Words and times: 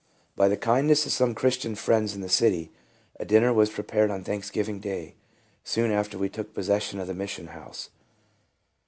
"BY 0.37 0.47
the 0.47 0.57
kindness 0.57 1.05
of 1.05 1.11
some 1.11 1.35
Christian 1.35 1.75
friends 1.75 2.15
in 2.15 2.21
the 2.21 2.27
city, 2.27 2.71
a 3.19 3.23
dinner 3.23 3.53
was 3.53 3.69
prepared 3.69 4.09
on 4.09 4.23
Thanks 4.23 4.49
giving 4.49 4.79
day, 4.79 5.13
soon 5.63 5.91
after 5.91 6.17
we 6.17 6.27
took 6.27 6.55
possession 6.55 6.99
of 6.99 7.05
the 7.05 7.13
Mission 7.13 7.49
house. 7.49 7.91